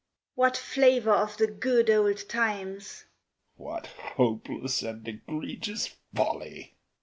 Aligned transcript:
_)What 0.33 0.57
flavour 0.57 1.11
of 1.11 1.37
the 1.37 1.45
good 1.45 1.87
old 1.91 2.27
times! 2.27 3.05
(_What 3.59 3.85
hopeless 3.85 4.81
and 4.81 5.07
egregious 5.07 5.95
folly! 6.15 6.75